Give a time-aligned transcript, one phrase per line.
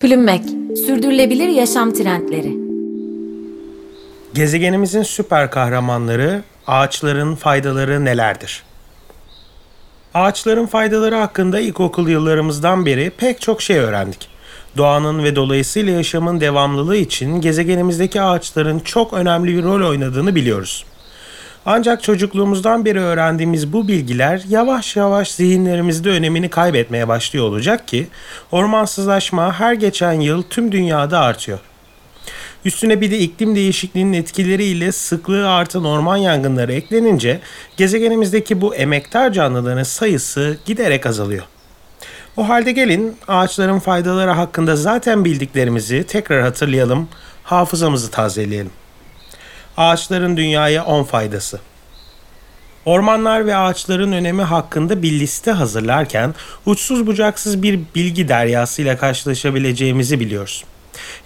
[0.00, 0.42] Plümmek,
[0.86, 2.56] sürdürülebilir yaşam trendleri.
[4.34, 8.62] Gezegenimizin süper kahramanları, ağaçların faydaları nelerdir?
[10.14, 14.28] Ağaçların faydaları hakkında ilkokul yıllarımızdan beri pek çok şey öğrendik.
[14.76, 20.84] Doğanın ve dolayısıyla yaşamın devamlılığı için gezegenimizdeki ağaçların çok önemli bir rol oynadığını biliyoruz.
[21.66, 28.08] Ancak çocukluğumuzdan beri öğrendiğimiz bu bilgiler yavaş yavaş zihinlerimizde önemini kaybetmeye başlıyor olacak ki
[28.52, 31.58] ormansızlaşma her geçen yıl tüm dünyada artıyor.
[32.64, 37.40] Üstüne bir de iklim değişikliğinin etkileriyle sıklığı artan orman yangınları eklenince
[37.76, 41.44] gezegenimizdeki bu emektar canlıların sayısı giderek azalıyor.
[42.36, 47.08] O halde gelin ağaçların faydaları hakkında zaten bildiklerimizi tekrar hatırlayalım,
[47.42, 48.70] hafızamızı tazeleyelim.
[49.80, 51.60] Ağaçların dünyaya 10 faydası.
[52.84, 56.34] Ormanlar ve ağaçların önemi hakkında bir liste hazırlarken
[56.66, 60.64] uçsuz bucaksız bir bilgi deryasıyla karşılaşabileceğimizi biliyoruz.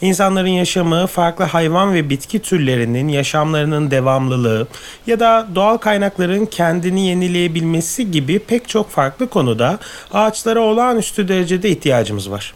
[0.01, 4.67] İnsanların yaşamı, farklı hayvan ve bitki türlerinin yaşamlarının devamlılığı
[5.07, 9.79] ya da doğal kaynakların kendini yenileyebilmesi gibi pek çok farklı konuda
[10.13, 12.55] ağaçlara olağanüstü derecede ihtiyacımız var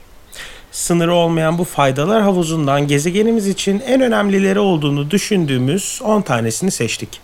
[0.78, 7.20] sınırı olmayan bu faydalar havuzundan gezegenimiz için en önemlileri olduğunu düşündüğümüz 10 tanesini seçtik.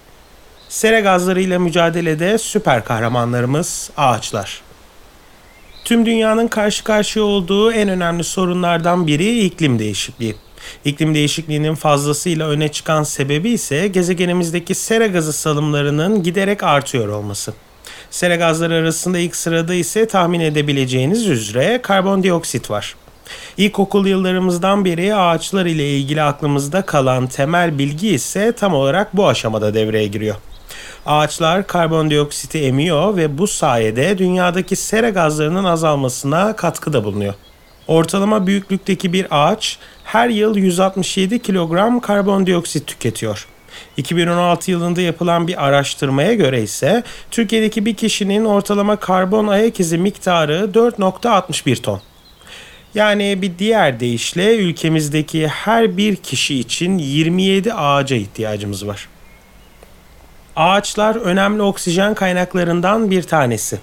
[0.69, 4.63] Sera gazlarıyla mücadelede süper kahramanlarımız ağaçlar.
[5.85, 10.37] Tüm dünyanın karşı karşıya olduğu en önemli sorunlardan biri iklim değişikliği.
[10.85, 17.55] İklim değişikliğinin fazlasıyla öne çıkan sebebi ise gezegenimizdeki sera gazı salımlarının giderek artıyor olması.
[18.11, 22.95] Sera gazları arasında ilk sırada ise tahmin edebileceğiniz üzere karbondioksit var.
[23.57, 29.75] İlkokul yıllarımızdan beri ağaçlar ile ilgili aklımızda kalan temel bilgi ise tam olarak bu aşamada
[29.75, 30.37] devreye giriyor.
[31.07, 37.35] Ağaçlar karbondioksiti emiyor ve bu sayede dünyadaki sera gazlarının azalmasına katkıda bulunuyor.
[37.89, 43.47] Ortalama büyüklükteki bir ağaç her yıl 167 kilogram karbondioksit tüketiyor.
[43.97, 50.71] 2016 yılında yapılan bir araştırmaya göre ise Türkiye'deki bir kişinin ortalama karbon ayak izi miktarı
[50.75, 52.01] 4.61 ton.
[52.95, 59.09] Yani bir diğer deyişle ülkemizdeki her bir kişi için 27 ağaca ihtiyacımız var.
[60.57, 63.79] Ağaçlar önemli oksijen kaynaklarından bir tanesi.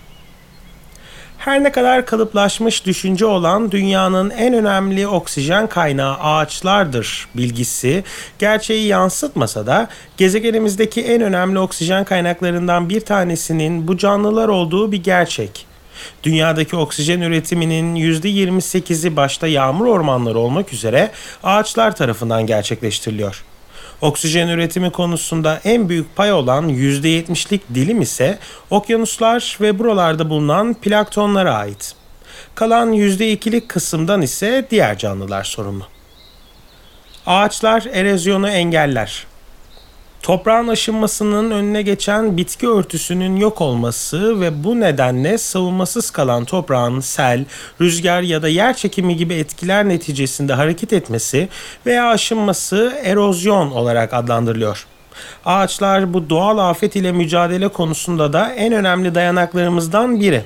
[1.37, 8.03] Her ne kadar kalıplaşmış düşünce olan dünyanın en önemli oksijen kaynağı ağaçlardır bilgisi
[8.39, 15.70] gerçeği yansıtmasa da gezegenimizdeki en önemli oksijen kaynaklarından bir tanesinin bu canlılar olduğu bir gerçek.
[16.23, 21.11] Dünyadaki oksijen üretiminin %28'i başta yağmur ormanları olmak üzere
[21.43, 23.43] ağaçlar tarafından gerçekleştiriliyor.
[24.01, 31.53] Oksijen üretimi konusunda en büyük pay olan %70'lik dilim ise okyanuslar ve buralarda bulunan planktonlara
[31.53, 31.95] ait.
[32.55, 35.83] Kalan %2'lik kısımdan ise diğer canlılar sorumlu.
[37.25, 39.30] Ağaçlar erozyonu engeller.
[40.21, 47.45] Toprağın aşınmasının önüne geçen bitki örtüsünün yok olması ve bu nedenle savunmasız kalan toprağın sel,
[47.81, 51.49] rüzgar ya da yer çekimi gibi etkiler neticesinde hareket etmesi
[51.85, 54.87] veya aşınması erozyon olarak adlandırılıyor.
[55.45, 60.43] Ağaçlar bu doğal afet ile mücadele konusunda da en önemli dayanaklarımızdan biri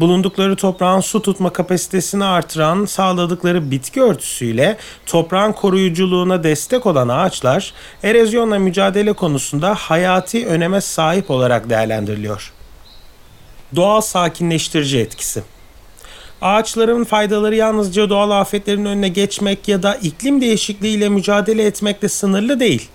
[0.00, 8.58] bulundukları toprağın su tutma kapasitesini artıran sağladıkları bitki örtüsüyle toprağın koruyuculuğuna destek olan ağaçlar erozyonla
[8.58, 12.52] mücadele konusunda hayati öneme sahip olarak değerlendiriliyor.
[13.76, 15.42] Doğal sakinleştirici etkisi
[16.42, 22.60] Ağaçların faydaları yalnızca doğal afetlerin önüne geçmek ya da iklim değişikliği ile mücadele etmekle sınırlı
[22.60, 22.88] değil.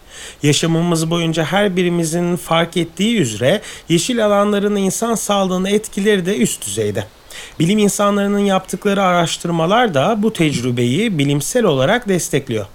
[0.44, 7.04] Yaşamımız boyunca her birimizin fark ettiği üzere yeşil alanların insan sağlığına etkileri de üst düzeyde.
[7.60, 12.66] Bilim insanlarının yaptıkları araştırmalar da bu tecrübeyi bilimsel olarak destekliyor.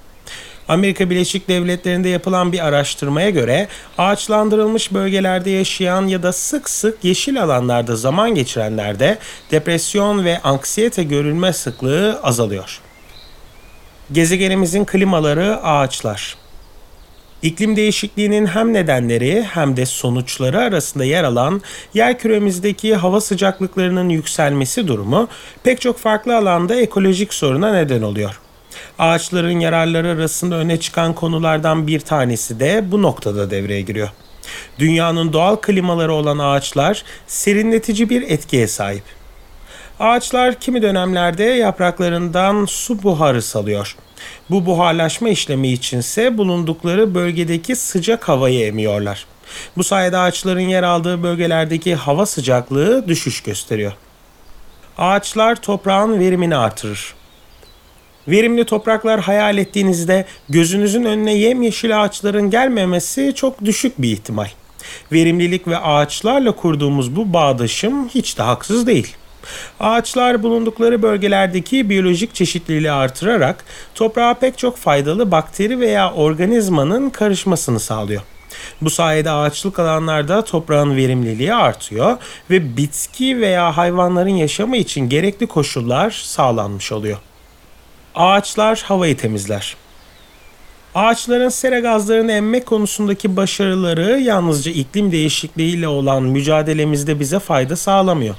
[0.68, 3.68] Amerika Birleşik Devletleri'nde yapılan bir araştırmaya göre
[3.98, 9.18] ağaçlandırılmış bölgelerde yaşayan ya da sık sık yeşil alanlarda zaman geçirenlerde
[9.50, 12.80] depresyon ve anksiyete görülme sıklığı azalıyor.
[14.12, 16.36] Gezegenimizin klimaları ağaçlar.
[17.42, 21.62] İklim değişikliğinin hem nedenleri hem de sonuçları arasında yer alan
[21.94, 25.28] yer küremizdeki hava sıcaklıklarının yükselmesi durumu
[25.62, 28.40] pek çok farklı alanda ekolojik soruna neden oluyor.
[28.98, 34.08] Ağaçların yararları arasında öne çıkan konulardan bir tanesi de bu noktada devreye giriyor.
[34.78, 39.04] Dünyanın doğal klimaları olan ağaçlar serinletici bir etkiye sahip.
[40.00, 43.96] Ağaçlar kimi dönemlerde yapraklarından su buharı salıyor.
[44.50, 49.26] Bu buharlaşma işlemi içinse bulundukları bölgedeki sıcak havayı emiyorlar.
[49.76, 53.92] Bu sayede ağaçların yer aldığı bölgelerdeki hava sıcaklığı düşüş gösteriyor.
[54.98, 57.14] Ağaçlar toprağın verimini artırır.
[58.28, 64.48] Verimli topraklar hayal ettiğinizde gözünüzün önüne yemyeşil ağaçların gelmemesi çok düşük bir ihtimal.
[65.12, 69.16] Verimlilik ve ağaçlarla kurduğumuz bu bağdaşım hiç de haksız değil.
[69.80, 73.64] Ağaçlar bulundukları bölgelerdeki biyolojik çeşitliliği artırarak
[73.94, 78.22] toprağa pek çok faydalı bakteri veya organizmanın karışmasını sağlıyor.
[78.80, 82.16] Bu sayede ağaçlık alanlarda toprağın verimliliği artıyor
[82.50, 87.18] ve bitki veya hayvanların yaşamı için gerekli koşullar sağlanmış oluyor.
[88.14, 89.76] Ağaçlar havayı temizler.
[90.94, 98.34] Ağaçların sera gazlarını emmek konusundaki başarıları yalnızca iklim değişikliğiyle olan mücadelemizde bize fayda sağlamıyor.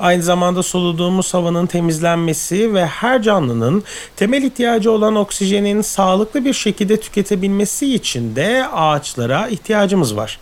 [0.00, 3.84] Aynı zamanda soluduğumuz havanın temizlenmesi ve her canlının
[4.16, 10.38] temel ihtiyacı olan oksijenin sağlıklı bir şekilde tüketebilmesi için de ağaçlara ihtiyacımız var.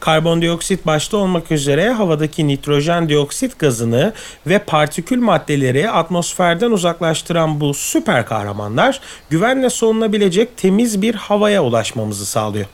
[0.00, 4.12] Karbondioksit başta olmak üzere havadaki nitrojen dioksit gazını
[4.46, 12.66] ve partikül maddeleri atmosferden uzaklaştıran bu süper kahramanlar güvenle solunabilecek temiz bir havaya ulaşmamızı sağlıyor.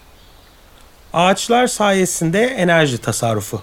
[1.13, 3.63] Ağaçlar sayesinde enerji tasarrufu.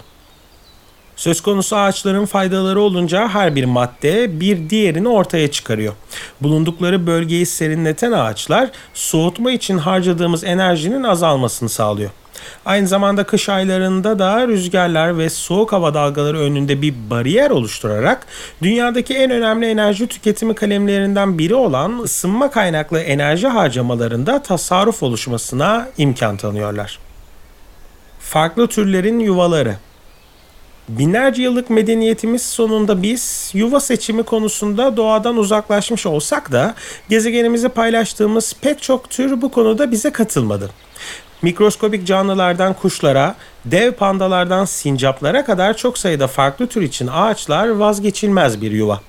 [1.16, 5.92] Söz konusu ağaçların faydaları olunca her bir madde bir diğerini ortaya çıkarıyor.
[6.40, 12.10] Bulundukları bölgeyi serinleten ağaçlar soğutma için harcadığımız enerjinin azalmasını sağlıyor.
[12.64, 18.26] Aynı zamanda kış aylarında da rüzgarlar ve soğuk hava dalgaları önünde bir bariyer oluşturarak
[18.62, 26.36] dünyadaki en önemli enerji tüketimi kalemlerinden biri olan ısınma kaynaklı enerji harcamalarında tasarruf oluşmasına imkan
[26.36, 26.98] tanıyorlar.
[28.20, 29.76] Farklı türlerin yuvaları
[30.88, 36.74] Binlerce yıllık medeniyetimiz sonunda biz yuva seçimi konusunda doğadan uzaklaşmış olsak da
[37.08, 40.70] gezegenimizi paylaştığımız pek çok tür bu konuda bize katılmadı.
[41.42, 43.34] Mikroskobik canlılardan kuşlara,
[43.64, 49.00] dev pandalardan sincaplara kadar çok sayıda farklı tür için ağaçlar vazgeçilmez bir yuva.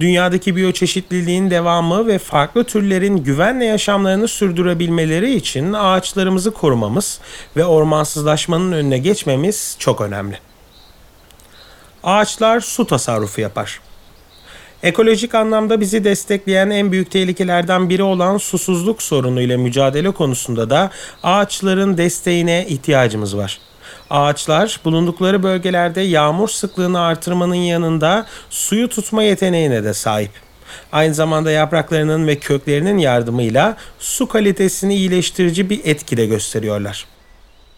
[0.00, 7.20] Dünyadaki biyoçeşitliliğin devamı ve farklı türlerin güvenle yaşamlarını sürdürebilmeleri için ağaçlarımızı korumamız
[7.56, 10.47] ve ormansızlaşmanın önüne geçmemiz çok önemli.
[12.08, 13.80] Ağaçlar su tasarrufu yapar.
[14.82, 20.90] Ekolojik anlamda bizi destekleyen en büyük tehlikelerden biri olan susuzluk sorunu ile mücadele konusunda da
[21.22, 23.60] ağaçların desteğine ihtiyacımız var.
[24.10, 30.32] Ağaçlar bulundukları bölgelerde yağmur sıklığını artırmanın yanında suyu tutma yeteneğine de sahip.
[30.92, 37.06] Aynı zamanda yapraklarının ve köklerinin yardımıyla su kalitesini iyileştirici bir etki de gösteriyorlar.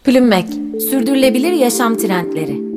[0.05, 0.47] Plümmek,
[0.91, 2.69] sürdürülebilir yaşam trendleri.